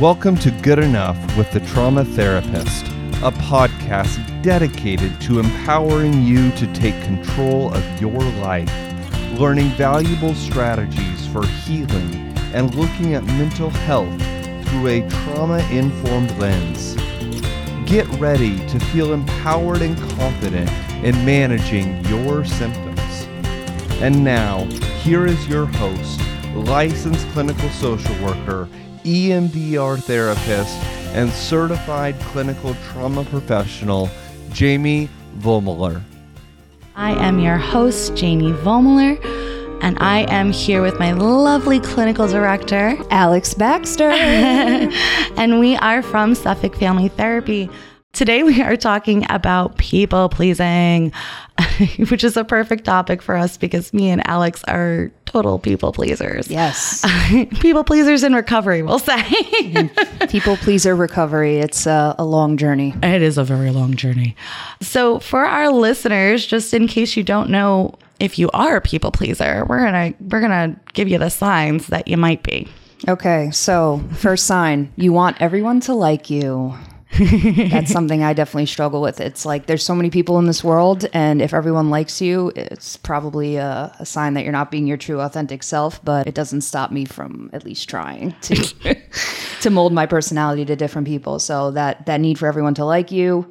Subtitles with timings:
[0.00, 2.86] Welcome to Good Enough with the Trauma Therapist,
[3.20, 8.70] a podcast dedicated to empowering you to take control of your life,
[9.40, 12.14] learning valuable strategies for healing,
[12.54, 14.08] and looking at mental health
[14.68, 16.94] through a trauma informed lens.
[17.84, 20.70] Get ready to feel empowered and confident
[21.04, 23.26] in managing your symptoms.
[24.00, 24.62] And now,
[25.02, 26.20] here is your host,
[26.54, 28.68] licensed clinical social worker,
[29.08, 30.76] EMDR therapist,
[31.14, 34.10] and certified clinical trauma professional,
[34.52, 35.08] Jamie
[35.38, 36.02] Vollmoeller.
[36.94, 39.18] I am your host, Jamie Vollmoeller,
[39.80, 44.10] and I am here with my lovely clinical director, Alex Baxter.
[44.10, 47.70] and we are from Suffolk Family Therapy.
[48.12, 51.12] Today, we are talking about people pleasing,
[52.10, 56.48] which is a perfect topic for us because me and Alex are total people pleasers.
[56.48, 57.04] yes.
[57.60, 59.22] people pleasers in recovery, we'll say.
[60.28, 61.58] People pleaser recovery.
[61.58, 62.94] It's a, a long journey.
[63.02, 64.36] It is a very long journey.
[64.80, 69.10] So, for our listeners, just in case you don't know if you are a people
[69.10, 72.68] pleaser, we're gonna we're gonna give you the signs that you might be.
[73.06, 76.74] Okay, so first sign you want everyone to like you.
[77.18, 79.20] That's something I definitely struggle with.
[79.20, 82.96] It's like there's so many people in this world, and if everyone likes you, it's
[82.96, 86.04] probably a, a sign that you're not being your true, authentic self.
[86.04, 88.54] But it doesn't stop me from at least trying to
[89.62, 91.38] to mold my personality to different people.
[91.38, 93.50] So that that need for everyone to like you.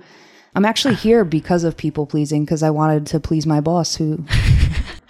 [0.55, 4.23] I'm actually here because of people pleasing because I wanted to please my boss who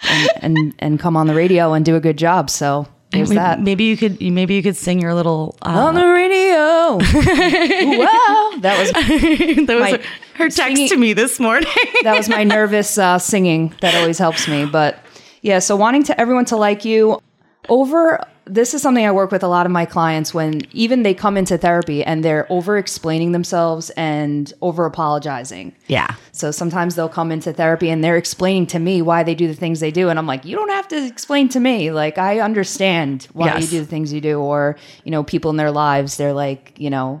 [0.02, 2.50] and, and and come on the radio and do a good job.
[2.50, 3.60] So there's Maybe, that.
[3.60, 5.56] maybe you could maybe you could sing your little.
[5.62, 6.96] Uh, on the radio.
[6.98, 8.90] wow, that was
[9.66, 9.98] that was my her,
[10.34, 11.68] her text singing- to me this morning.
[12.02, 13.74] that was my nervous uh, singing.
[13.80, 14.66] That always helps me.
[14.66, 14.98] But
[15.42, 17.20] yeah, so wanting to everyone to like you
[17.68, 18.24] over.
[18.48, 21.36] This is something I work with a lot of my clients when even they come
[21.36, 25.74] into therapy and they're over explaining themselves and over apologizing.
[25.86, 26.14] yeah.
[26.32, 29.54] So sometimes they'll come into therapy and they're explaining to me why they do the
[29.54, 30.08] things they do.
[30.08, 31.90] And I'm like, you don't have to explain to me.
[31.90, 33.62] Like, I understand why Yes.
[33.64, 34.38] you do the things you do.
[34.40, 37.20] Or, you know, people in their lives, they're like, you know,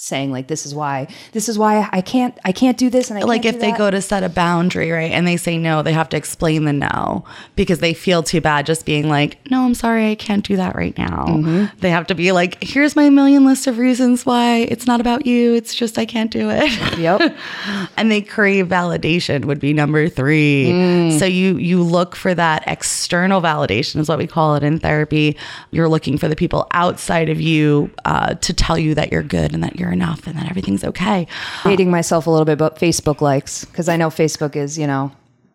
[0.00, 3.10] saying like, this is why, this is why I can't, I can't do this.
[3.10, 5.58] And I Like if they that." go to set a boundary, right, and they say
[5.58, 7.24] no, they have to explain the no
[7.54, 10.74] because they feel too bad just being like, no, I'm sorry, I can't do that
[10.74, 11.26] right now.
[11.28, 11.78] Mm-hmm.
[11.80, 15.26] They have to be like, here's my million list of reasons why it's not about
[15.26, 15.54] you.
[15.54, 16.98] It's just I can't do it.
[16.98, 17.36] Yep.
[17.96, 20.66] and they crave validation would be number three.
[20.66, 21.18] Mm.
[21.18, 25.36] So you you look for that external validation is what we call it in therapy.
[25.70, 29.52] You're looking for the people outside of you uh, to tell you that you're good
[29.52, 31.26] and that you're enough and that everything's okay.
[31.62, 35.12] Hating myself a little bit, but Facebook likes, because I know Facebook is, you know,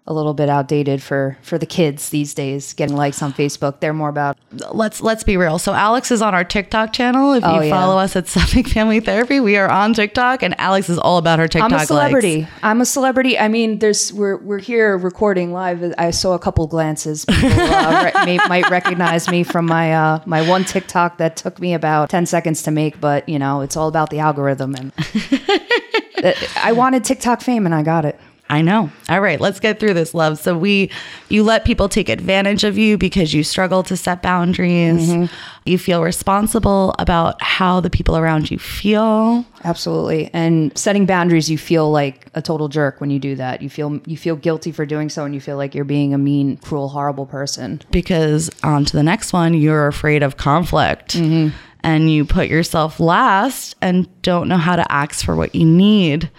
[0.08, 2.74] a little bit outdated for for the kids these days.
[2.74, 4.38] Getting likes on Facebook, they're more about
[4.72, 5.58] let's let's be real.
[5.58, 7.34] So Alex is on our TikTok channel.
[7.34, 7.70] If you Oh, yeah.
[7.72, 11.40] follow us at Suffolk Family Therapy, we are on TikTok, and Alex is all about
[11.40, 11.72] her TikTok.
[11.72, 11.88] I'm a likes.
[11.88, 12.48] celebrity.
[12.62, 13.40] I'm a celebrity.
[13.40, 15.94] I mean, there's we're we're here recording live.
[15.98, 17.26] I saw a couple glances.
[17.26, 21.60] People uh, re- may, might recognize me from my uh, my one TikTok that took
[21.60, 24.76] me about ten seconds to make, but you know, it's all about the algorithm.
[24.76, 24.92] And
[26.58, 28.20] I wanted TikTok fame, and I got it.
[28.48, 28.92] I know.
[29.10, 30.38] All right, let's get through this, love.
[30.38, 30.92] So we,
[31.30, 35.10] you let people take advantage of you because you struggle to set boundaries.
[35.10, 35.34] Mm-hmm.
[35.66, 39.44] You feel responsible about how the people around you feel.
[39.64, 40.30] Absolutely.
[40.32, 43.64] And setting boundaries, you feel like a total jerk when you do that.
[43.64, 46.18] You feel you feel guilty for doing so, and you feel like you're being a
[46.20, 47.82] mean, cruel, horrible person.
[47.90, 51.56] because on to the next one, you're afraid of conflict Mm-hmm.
[51.84, 56.30] and you put yourself last and don't know how to ask for what you need.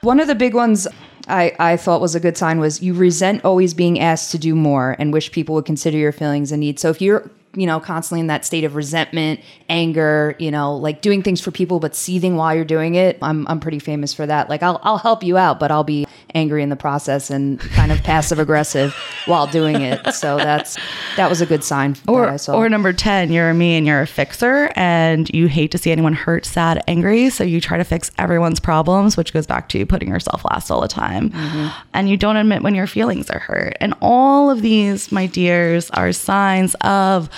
[0.00, 0.88] One of the big ones
[1.28, 4.54] I, I thought was a good sign was you resent always being asked to do
[4.54, 6.82] more and wish people would consider your feelings and needs.
[6.82, 11.02] So if you're, you know, constantly in that state of resentment, anger, you know, like
[11.02, 14.24] doing things for people but seething while you're doing it, I'm I'm pretty famous for
[14.26, 14.48] that.
[14.48, 17.90] Like I'll I'll help you out, but I'll be angry in the process and kind
[17.90, 18.94] of passive aggressive
[19.26, 20.14] while doing it.
[20.14, 20.78] So that's
[21.20, 22.54] that was a good sign Or, saw.
[22.56, 26.12] or number 10, you're me and you're a fixer and you hate to see anyone
[26.12, 27.30] hurt, sad, angry.
[27.30, 30.70] So you try to fix everyone's problems, which goes back to you putting yourself last
[30.70, 31.30] all the time.
[31.30, 31.68] Mm-hmm.
[31.94, 33.76] And you don't admit when your feelings are hurt.
[33.80, 37.28] And all of these, my dears, are signs of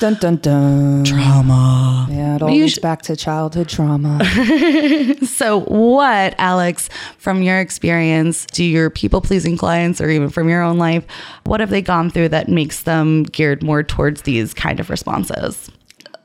[0.00, 1.04] dun dun dun.
[1.04, 2.06] trauma.
[2.10, 4.20] Yeah, it all leads sh- back to childhood trauma.
[5.24, 6.88] So, what, Alex,
[7.18, 11.04] from your experience, do your people pleasing clients or even from your own life,
[11.44, 15.70] what have they gone through that makes them geared more towards these kind of responses?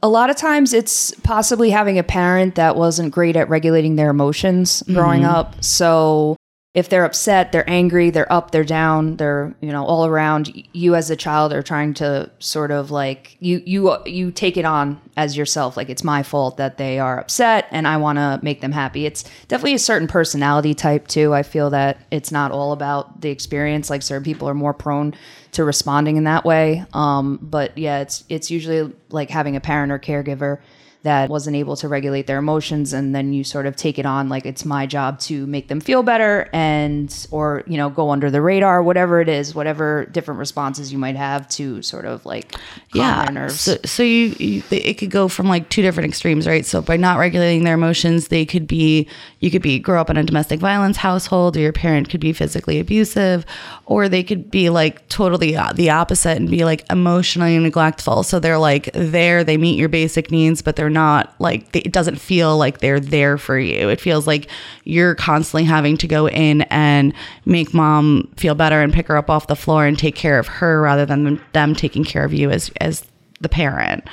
[0.02, 4.10] a lot of times it's possibly having a parent that wasn't great at regulating their
[4.10, 5.36] emotions growing mm-hmm.
[5.36, 5.62] up.
[5.64, 6.38] So
[6.76, 10.52] if they're upset, they're angry, they're up, they're down, they're you know all around.
[10.72, 14.66] You as a child are trying to sort of like you you you take it
[14.66, 15.76] on as yourself.
[15.76, 19.08] Like it's my fault that they are upset, and I want to make them happy.
[19.08, 21.34] It's definitely a certain personality type too.
[21.34, 23.90] I feel that it's not all about the experience.
[23.90, 25.16] Like certain people are more prone
[25.54, 26.86] to responding in that way.
[26.94, 30.60] Um, but yeah, it's it's usually like having a parent or caregiver
[31.04, 34.28] that wasn't able to regulate their emotions and then you sort of take it on
[34.28, 38.30] like it's my job to make them feel better and or you know go under
[38.30, 42.54] the radar whatever it is whatever different responses you might have to sort of like
[42.94, 43.62] yeah their nerves.
[43.62, 46.66] so, so you, you it could go from like two different extremes right?
[46.66, 49.08] So by not regulating their emotions they could be
[49.40, 52.34] you could be grow up in a domestic violence household or your parent could be
[52.34, 53.46] physically abusive
[53.86, 58.24] or they could be like totally uh, the opposite and be like emotionally neglectful.
[58.24, 62.18] So they're like there they meet your basic needs but they're not like it doesn't
[62.18, 63.90] feel like they're there for you.
[63.90, 64.50] It feels like
[64.84, 67.14] you're constantly having to go in and
[67.46, 70.48] make mom feel better and pick her up off the floor and take care of
[70.48, 73.06] her rather than them taking care of you as as
[73.42, 74.04] the parent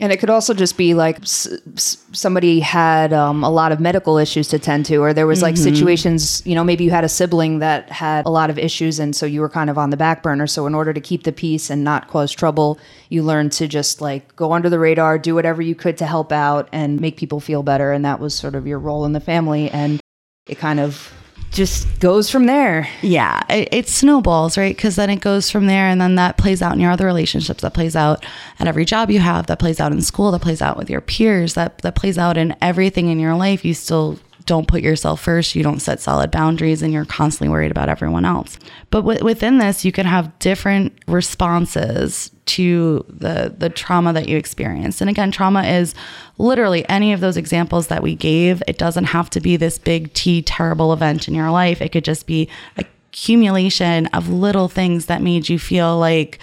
[0.00, 3.80] And it could also just be like s- s- somebody had um, a lot of
[3.80, 7.04] medical issues to tend to, or there was like situations, you know, maybe you had
[7.04, 9.90] a sibling that had a lot of issues, and so you were kind of on
[9.90, 10.46] the back burner.
[10.46, 12.78] So, in order to keep the peace and not cause trouble,
[13.10, 16.32] you learned to just like go under the radar, do whatever you could to help
[16.32, 17.92] out and make people feel better.
[17.92, 19.70] And that was sort of your role in the family.
[19.70, 20.00] And
[20.46, 21.12] it kind of
[21.50, 22.88] just goes from there.
[23.02, 24.74] yeah it, it snowballs right?
[24.76, 27.62] Because then it goes from there and then that plays out in your other relationships.
[27.62, 28.24] That plays out
[28.58, 29.46] at every job you have.
[29.46, 30.30] That plays out in school.
[30.30, 31.54] That plays out with your peers.
[31.54, 33.64] That that plays out in everything in your life.
[33.64, 34.18] You still
[34.50, 35.54] don't put yourself first.
[35.54, 38.58] You don't set solid boundaries and you're constantly worried about everyone else.
[38.90, 44.36] But w- within this you can have different responses to the the trauma that you
[44.36, 45.94] experienced and again trauma is
[46.36, 48.60] literally any of those examples that we gave.
[48.66, 51.80] It doesn't have to be this big t terrible event in your life.
[51.80, 56.40] It could just be accumulation of little things that made you feel like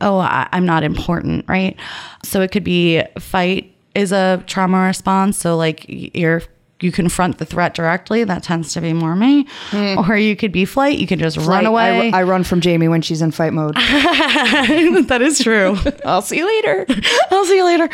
[0.00, 1.76] oh I, i'm not important right?
[2.24, 5.38] So it could be fight is a trauma response.
[5.38, 6.42] So like you're
[6.84, 9.98] you confront the threat directly that tends to be more me hmm.
[9.98, 12.88] or you could be flight you can just run away I, I run from Jamie
[12.88, 13.74] when she's in fight mode.
[13.76, 16.86] that is true I'll see you later.
[17.30, 17.88] I'll see you later.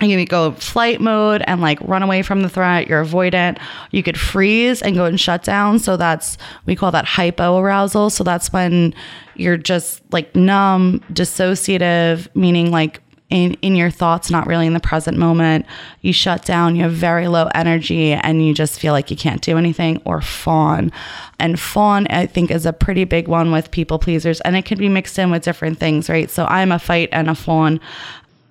[0.00, 2.86] You can go flight mode and like run away from the threat.
[2.86, 3.58] You're avoidant.
[3.90, 5.78] You could freeze and go and shut down.
[5.78, 8.08] So that's, we call that hypo arousal.
[8.08, 8.94] So that's when
[9.34, 14.80] you're just like numb, dissociative, meaning like in, in your thoughts, not really in the
[14.80, 15.66] present moment.
[16.02, 19.40] You shut down, you have very low energy, and you just feel like you can't
[19.40, 20.92] do anything, or fawn.
[21.38, 24.78] And fawn, I think, is a pretty big one with people pleasers, and it can
[24.78, 26.28] be mixed in with different things, right?
[26.28, 27.80] So I'm a fight and a fawn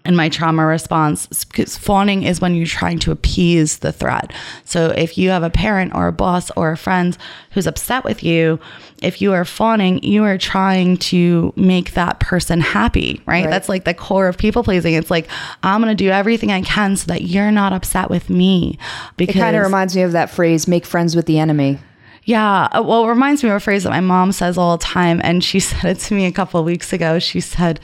[0.06, 4.32] in my trauma response because fawning is when you're trying to appease the threat.
[4.66, 7.18] So if you have a parent or a boss or a friend
[7.52, 8.60] who's upset with you,
[9.04, 13.44] if you are fawning, you are trying to make that person happy, right?
[13.46, 13.50] Right.
[13.50, 14.94] That's like the core of people pleasing.
[14.94, 15.28] It's like
[15.64, 18.78] I'm going to do everything I can so that you're not upset with me
[19.18, 21.78] because It kind of reminds me of that phrase, make friends with the enemy.
[22.24, 22.68] yeah.
[22.72, 25.20] uh, Well, it reminds me of a phrase that my mom says all the time.
[25.24, 27.20] And she said it to me a couple of weeks ago.
[27.20, 27.80] She said,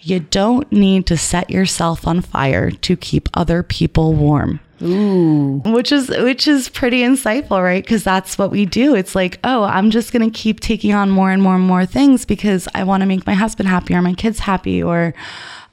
[0.00, 4.60] You don't need to set yourself on fire to keep other people warm.
[4.80, 5.60] Ooh.
[5.64, 7.82] Which is which is pretty insightful, right?
[7.82, 8.94] Because that's what we do.
[8.94, 12.24] It's like, oh, I'm just gonna keep taking on more and more and more things
[12.24, 15.14] because I want to make my husband happy or my kids happy or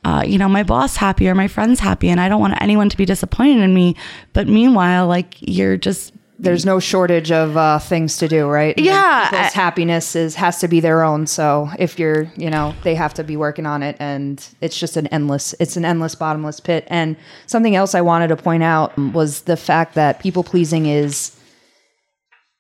[0.05, 2.89] uh, you know, my boss happy or my friends happy, and I don't want anyone
[2.89, 3.95] to be disappointed in me.
[4.33, 8.75] But meanwhile, like you're just There's no shortage of uh, things to do, right?
[8.75, 11.27] And Yeah, people's happiness is has to be their own.
[11.27, 14.97] So if you're, you know, they have to be working on it, and it's just
[14.97, 16.85] an endless, it's an endless bottomless pit.
[16.87, 17.15] And
[17.47, 21.31] something else I wanted to point out was the fact that people pleasing is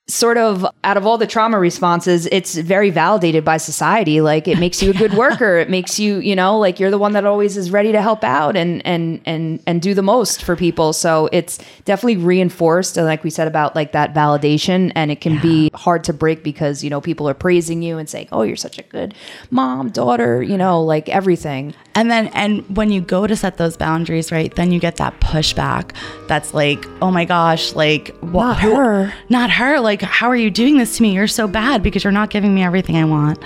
[0.07, 4.21] sort of out of all the trauma responses it's very validated by society.
[4.21, 5.57] Like it makes you a good worker.
[5.57, 8.23] It makes you you know like you're the one that always is ready to help
[8.23, 10.93] out and and and and do the most for people.
[10.93, 14.91] So it's definitely reinforced and like we said about like that validation.
[14.95, 18.07] And it can be hard to break because you know people are praising you and
[18.07, 19.15] saying oh you're such a good
[19.49, 21.73] mom daughter you know like everything.
[21.97, 25.17] And then, and when you go to set those boundaries, right, then you get that
[25.21, 25.95] pushback
[26.27, 29.13] that's like, oh my gosh, like, wha- Not her.
[29.29, 29.79] Not her.
[30.01, 31.13] Like, how are you doing this to me?
[31.13, 33.39] You're so bad because you're not giving me everything I want.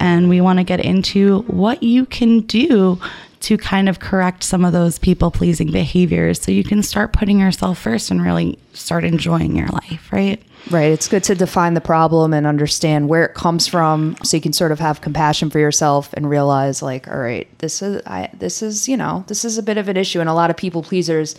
[0.00, 2.98] And we want to get into what you can do
[3.42, 7.38] to kind of correct some of those people pleasing behaviors so you can start putting
[7.38, 10.42] yourself first and really start enjoying your life, right?
[10.70, 10.90] Right.
[10.90, 14.52] It's good to define the problem and understand where it comes from so you can
[14.52, 18.60] sort of have compassion for yourself and realize like, all right, this is I this
[18.60, 20.82] is, you know, this is a bit of an issue and a lot of people
[20.82, 21.36] pleasers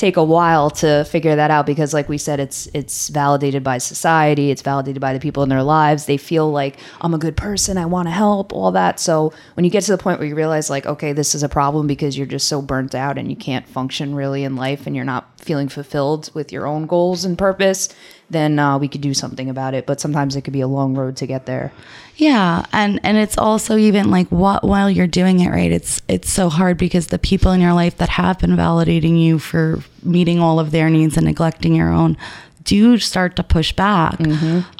[0.00, 3.76] take a while to figure that out because like we said it's it's validated by
[3.76, 6.06] society it's validated by the people in their lives.
[6.06, 8.98] They feel like i'm a good person i want to help all that.
[8.98, 11.48] So when you get to the point where you realize like okay this is a
[11.50, 14.96] problem because you're just so burnt out and you can't function really in life and
[14.96, 17.94] you're not feeling fulfilled with your own goals and purpose
[18.30, 19.86] then uh, we could do something about it.
[19.86, 21.72] But sometimes it could be a long road to get there.
[22.16, 26.30] Yeah, and and it's also even like what while you're doing it right, it's it's
[26.30, 30.40] so hard because the people in your life that have been validating you for meeting
[30.40, 32.16] all of their needs and neglecting your own
[32.64, 34.20] do start to push back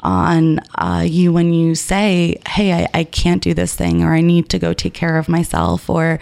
[0.03, 4.21] on uh, you when you say, "Hey, I, I can't do this thing," or "I
[4.21, 6.19] need to go take care of myself," or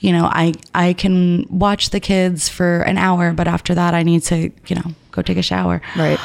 [0.00, 4.02] you know, "I I can watch the kids for an hour, but after that, I
[4.02, 6.18] need to you know go take a shower." right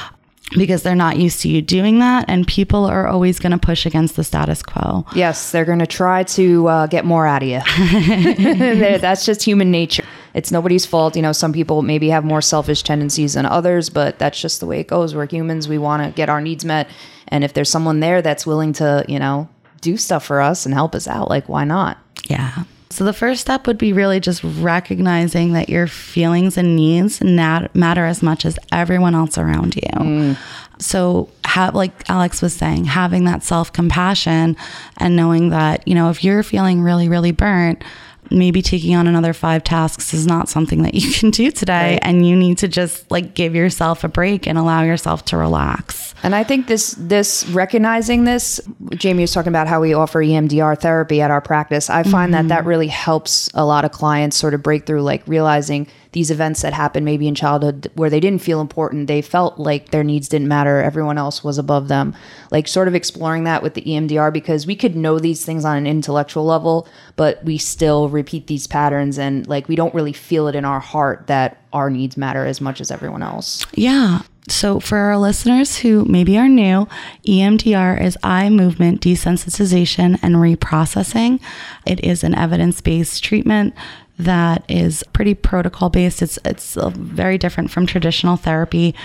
[0.57, 3.86] because they're not used to you doing that and people are always going to push
[3.86, 7.50] against the status quo Yes, they're going to try to uh, get more out of
[7.50, 7.59] you.
[9.00, 10.05] That's just human nature.
[10.34, 11.15] It's nobody's fault.
[11.15, 14.65] You know, some people maybe have more selfish tendencies than others, but that's just the
[14.65, 15.15] way it goes.
[15.15, 15.67] We're humans.
[15.67, 16.89] We want to get our needs met.
[17.27, 19.50] And if there's someone there that's willing to, you know,
[19.81, 21.98] do stuff for us and help us out, like, why not?
[22.29, 27.22] yeah so the first step would be really just recognizing that your feelings and needs
[27.22, 30.38] nat- matter as much as everyone else around you mm.
[30.79, 34.55] so have like alex was saying having that self-compassion
[34.98, 37.84] and knowing that you know if you're feeling really really burnt
[38.31, 42.00] maybe taking on another five tasks is not something that you can do today Right.
[42.01, 46.13] and you need to just like give yourself a break and allow yourself to relax
[46.24, 48.60] And I think this this recognizing this,
[48.96, 51.89] Jamie was talking about how we offer EMDR therapy at our practice.
[51.89, 52.48] I find that mm-hmm.
[52.50, 56.61] that really helps a lot of clients sort of break through, like realizing these events
[56.61, 60.27] that happened maybe in childhood where they didn't feel important, they felt like their needs
[60.27, 62.15] didn't matter, everyone else was above them.
[62.51, 65.77] Like sort of exploring that with the EMDR because we could know these things on
[65.77, 70.47] an intellectual level, but we still repeat these patterns and like we don't really feel
[70.47, 73.65] it in our heart that our needs matter as much as everyone else.
[73.73, 74.21] Yeah.
[74.49, 76.87] So, for our listeners who maybe are new,
[77.27, 81.41] EMDR is eye movement desensitization and reprocessing.
[81.85, 83.73] It is an evidence based treatment
[84.19, 86.21] that is pretty protocol based.
[86.21, 88.95] It's, it's uh, very different from traditional therapy.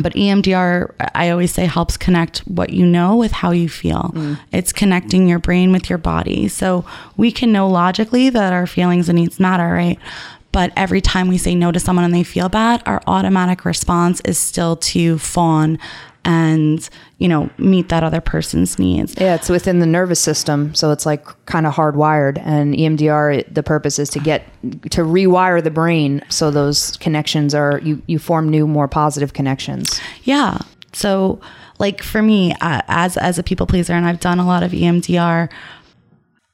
[0.00, 4.12] But EMDR, I always say, helps connect what you know with how you feel.
[4.52, 6.48] It's connecting your brain with your body.
[6.48, 6.84] So
[7.16, 9.98] we can know logically that our feelings and needs matter, right?
[10.52, 14.20] But every time we say no to someone and they feel bad, our automatic response
[14.22, 15.78] is still to fawn
[16.24, 19.14] and, you know, meet that other person's needs.
[19.18, 22.40] Yeah, it's within the nervous system, so it's like kind of hardwired.
[22.44, 24.44] And EMDR, the purpose is to get
[24.90, 30.00] to rewire the brain so those connections are you you form new, more positive connections.
[30.24, 30.58] Yeah.
[30.92, 31.40] So,
[31.78, 34.72] like for me, uh, as as a people pleaser, and I've done a lot of
[34.72, 35.48] EMDR.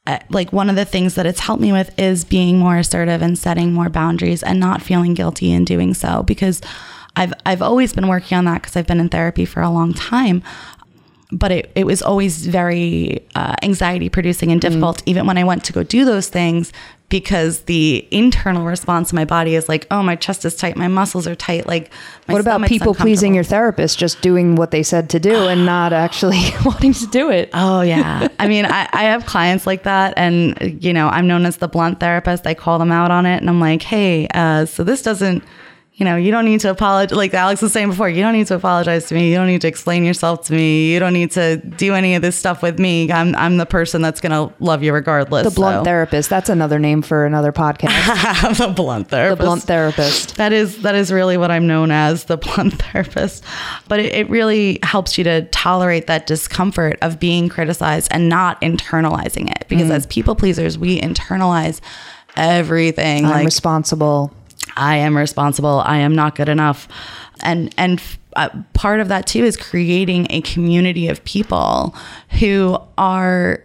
[0.06, 3.23] Uh, like one of the things that it's helped me with is being more assertive
[3.23, 6.61] and setting more boundaries and not feeling guilty in doing so because
[7.16, 9.94] I've I've always been working on that because I've been in therapy for a long
[9.94, 10.42] time
[11.33, 15.64] but it, it was always very uh, anxiety producing and difficult even when I went
[15.64, 16.73] to go do those things
[17.09, 20.88] because the internal response in my body is like, oh, my chest is tight, my
[20.88, 21.66] muscles are tight.
[21.66, 21.92] Like,
[22.26, 25.64] my What about people pleasing your therapist, just doing what they said to do and
[25.64, 27.50] not actually wanting to do it?
[27.52, 28.28] Oh yeah.
[28.38, 31.68] I mean, I, I have clients like that and you know, I'm known as the
[31.68, 32.47] blunt therapist.
[32.47, 35.44] I call them out on it and I'm like, hey, uh, so this doesn't
[35.96, 37.16] you know, you don't need to apologize.
[37.16, 39.30] Like Alex was saying before, you don't need to apologize to me.
[39.30, 40.92] You don't need to explain yourself to me.
[40.92, 43.12] You don't need to do any of this stuff with me.
[43.12, 45.44] I'm, I'm the person that's going to love you regardless.
[45.44, 45.84] The blunt so.
[45.84, 46.30] therapist.
[46.30, 48.58] That's another name for another podcast.
[48.66, 49.38] the blunt therapist.
[49.38, 50.36] the blunt therapist.
[50.36, 53.44] That is that is really what I'm known as, the blunt therapist.
[53.86, 58.60] But it, it really helps you to tolerate that discomfort of being criticized and not
[58.62, 59.68] internalizing it.
[59.68, 59.94] Because mm.
[59.94, 61.80] as people pleasers, we internalize
[62.36, 63.26] everything.
[63.26, 64.32] I'm like responsible.
[64.76, 65.80] I am responsible.
[65.85, 66.88] I am not good enough.
[67.42, 68.00] And and
[68.37, 71.94] uh, part of that too is creating a community of people
[72.40, 73.62] who are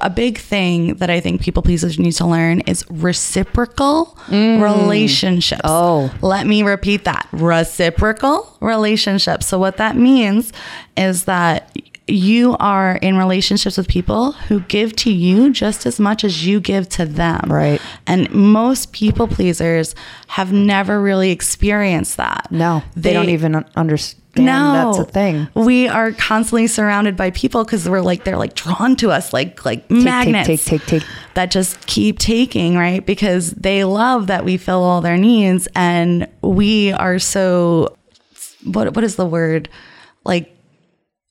[0.00, 5.60] a big thing that I think people pleasers need to learn is reciprocal relationships.
[5.64, 6.12] Oh.
[6.22, 9.46] let me repeat that reciprocal relationships.
[9.46, 10.52] So, what that means
[10.96, 11.76] is that
[12.12, 16.60] you are in relationships with people who give to you just as much as you
[16.60, 17.50] give to them.
[17.50, 17.80] Right.
[18.06, 19.94] And most people pleasers
[20.28, 22.48] have never really experienced that.
[22.50, 25.48] No, they, don't even un- understand No, that's a thing.
[25.54, 29.64] We are constantly surrounded by people because we're like they're like drawn to us like
[29.64, 31.02] like take, magnets take, take, take.
[31.34, 36.28] that just keep taking right because they love that we fill all their needs and
[36.42, 37.96] we are so
[38.64, 39.68] what what is the word
[40.24, 40.56] like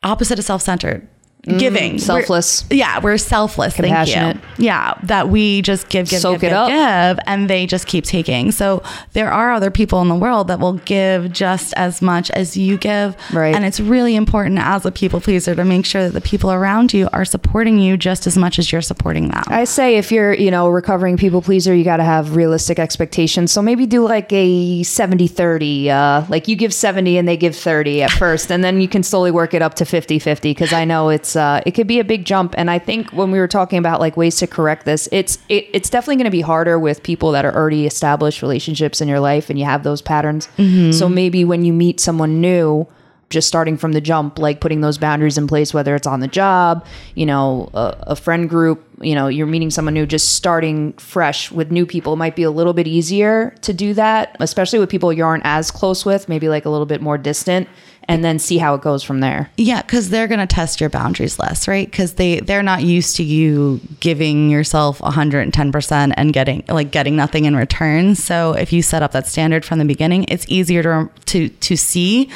[0.03, 1.07] opposite of self-centered
[1.43, 2.65] giving, We're- selfless.
[2.69, 3.75] yeah, we're selfless.
[3.75, 4.37] Thank Compassionate.
[4.57, 4.65] you.
[4.65, 8.51] Yeah, that we just give, give, Soak give, give, give, and they just keep taking.
[8.51, 8.83] So
[9.13, 12.77] there are other people in the world that will give just as much as you
[12.77, 13.55] give, Right.
[13.55, 16.93] And it's really important as a people pleaser to make sure that the people around
[16.93, 19.43] you are supporting you just as much as you're supporting them.
[19.47, 22.77] I say if you're, you know, a recovering people pleaser, you got to have realistic
[22.77, 23.51] expectations.
[23.51, 25.89] So maybe do like a 70 30.
[25.89, 29.01] Uh, like you give 70 and they give 30 at first, and then you can
[29.03, 31.99] slowly work it up to 50 50 because I know it's, uh, it could be
[31.99, 32.53] a big jump.
[32.57, 35.67] And I think when we were talking about like ways to correct this, it's, it,
[35.73, 39.19] it's definitely going to be harder with people that are already established relationships in your
[39.19, 40.47] life and you have those patterns.
[40.93, 42.87] So maybe when you meet someone new,
[43.29, 46.27] just starting from the jump, like putting those boundaries in place, whether it's on the
[46.27, 46.85] job,
[47.15, 51.49] you know, a, a friend group, you know, you're meeting someone new, just starting fresh
[51.49, 54.89] with new people it might be a little bit easier to do that, especially with
[54.89, 57.69] people you aren't as close with, maybe like a little bit more distant,
[58.07, 59.49] and then see how it goes from there.
[59.57, 61.89] Yeah, because they're gonna test your boundaries less, right?
[61.89, 67.15] Because they they're not used to you giving yourself 110 percent and getting like getting
[67.15, 68.15] nothing in return.
[68.15, 71.77] So if you set up that standard from the beginning, it's easier to to to
[71.77, 72.29] see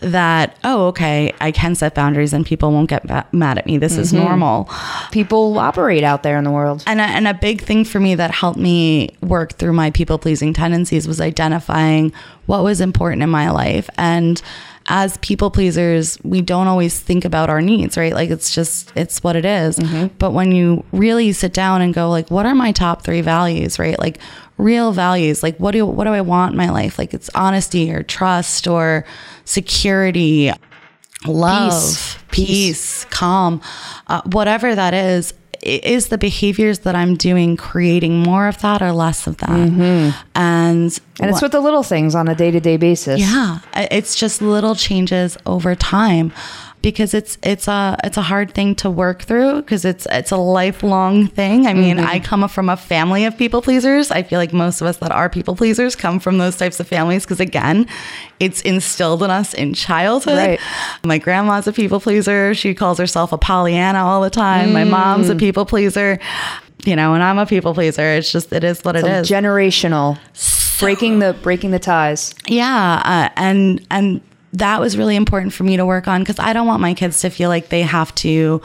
[0.00, 3.78] that oh okay I can set boundaries and people won't get ba- mad at me.
[3.78, 4.24] This is mm-hmm.
[4.24, 4.68] normal.
[5.12, 6.82] People operate out there in the world.
[6.86, 10.18] And a, and a big thing for me that helped me work through my people
[10.18, 12.12] pleasing tendencies was identifying
[12.46, 13.88] what was important in my life.
[13.96, 14.40] And
[14.88, 18.12] as people pleasers, we don't always think about our needs, right?
[18.12, 19.78] Like it's just, it's what it is.
[20.18, 23.78] But when you really sit down and go, like, what are my top three values,
[23.78, 23.98] right?
[23.98, 24.18] Like
[24.58, 26.98] real values, like what do, what do I want in my life?
[26.98, 29.04] Like it's honesty or trust or
[29.44, 30.50] security,
[31.26, 32.16] love, Peace.
[32.30, 33.60] peace, calm,
[34.08, 38.92] uh, whatever that is, is the behaviors that I'm doing creating more of that or
[38.92, 39.50] less of that?
[39.50, 40.18] Mm-hmm.
[40.34, 43.20] And And it's with the little things on a day to day basis.
[43.20, 46.32] yeah, it's just little changes over time
[46.82, 50.36] because it's it's a it's a hard thing to work through because it's it's a
[50.36, 51.66] lifelong thing.
[51.66, 54.10] I mean, I come from a family of people pleasers.
[54.10, 56.88] I feel like most of us that are people pleasers come from those types of
[56.88, 57.86] families because again,
[58.38, 60.36] it's instilled in us in childhood.
[60.36, 60.60] Right.
[61.04, 62.54] My grandma's a people pleaser.
[62.54, 64.72] She calls herself a Pollyanna all the time.
[64.72, 66.18] My mom's a people pleaser.
[66.86, 68.02] You know, and I'm a people pleaser.
[68.02, 69.28] It's just it is what it is.
[69.28, 70.18] Generational.
[70.80, 72.34] breaking the breaking the ties.
[72.46, 76.52] yeah uh, and and that was really important for me to work on because i
[76.52, 78.60] don't want my kids to feel like they have to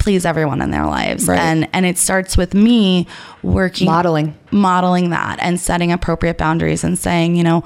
[0.00, 1.28] please everyone in their lives.
[1.28, 1.38] Right.
[1.38, 3.06] and and it starts with me
[3.42, 4.36] working Modeling.
[4.50, 7.62] modeling that and setting appropriate boundaries and saying you know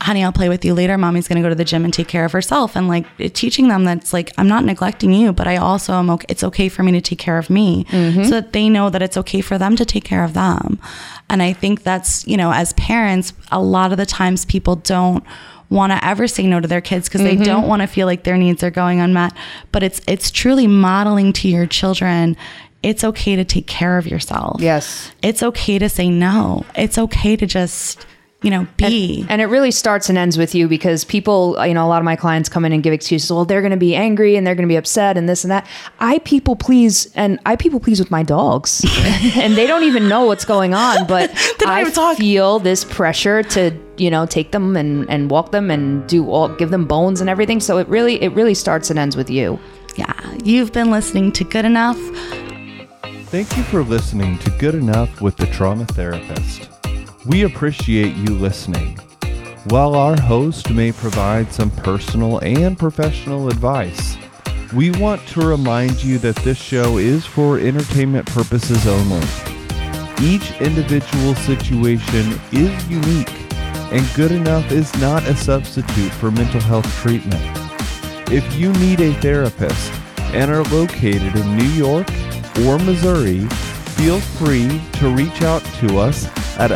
[0.00, 0.96] honey i'll play with you later.
[0.96, 2.76] Mommy's going to go to the gym and take care of herself.
[2.76, 6.26] And like teaching them that's like i'm not neglecting you but i also am okay
[6.28, 8.24] it's okay for me to take care of me mm-hmm.
[8.24, 10.78] so that they know that it's okay for them to take care of them.
[11.30, 15.24] And i think that's you know as parents a lot of the times people don't
[15.70, 17.44] want to ever say no to their kids because they mm-hmm.
[17.44, 19.32] don't want to feel like their needs are going unmet
[19.72, 22.36] but it's it's truly modeling to your children
[22.82, 25.12] it's okay to take care of yourself Yes.
[25.22, 26.64] it's okay to say no.
[26.74, 28.06] It's okay to just,
[28.42, 29.26] you know, be.
[29.28, 32.04] And it really starts and ends with you because people, you know, a lot of
[32.04, 33.30] my clients come in and give excuses.
[33.30, 35.50] Well, they're going to be angry and they're going to be upset and this and
[35.50, 35.66] that.
[35.98, 38.84] I people please and I people please with my dogs,
[39.36, 41.06] and they don't even know what's going on.
[41.06, 41.30] But
[41.66, 46.30] I feel this pressure to, you know, take them and and walk them and do
[46.30, 47.60] all, give them bones and everything.
[47.60, 49.58] So it really, it really starts and ends with you.
[49.96, 50.14] yeah.
[50.42, 51.98] You've been listening to Good Enough.
[53.26, 56.68] Thank you for listening to Good Enough with the Trauma Therapist.
[57.26, 58.98] We appreciate you listening.
[59.68, 64.16] While our host may provide some personal and professional advice,
[64.72, 69.26] we want to remind you that this show is for entertainment purposes only.
[70.22, 73.49] Each individual situation is unique,
[73.90, 77.42] and Good Enough is not a substitute for mental health treatment.
[78.30, 79.92] If you need a therapist
[80.32, 82.08] and are located in New York
[82.64, 83.40] or Missouri,
[83.96, 86.26] feel free to reach out to us
[86.58, 86.70] at